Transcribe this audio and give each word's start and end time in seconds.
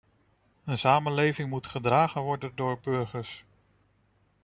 Een 0.65 0.77
samenleving 0.77 1.49
moet 1.49 1.67
gedragen 1.67 2.21
worden 2.21 2.51
door 2.55 2.79
burgers. 2.79 3.43